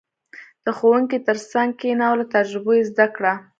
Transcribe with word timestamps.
•د 0.63 0.65
ښوونکي 0.77 1.17
تر 1.27 1.37
څنګ 1.51 1.69
کښېنه 1.79 2.03
او 2.09 2.15
له 2.19 2.25
تجربو 2.35 2.71
یې 2.77 2.83
زده 2.91 3.07
کړه. 3.15 3.33